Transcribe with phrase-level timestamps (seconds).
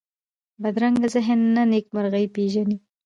[0.61, 2.77] بدرنګه ذهن نه نېکمرغي پېژني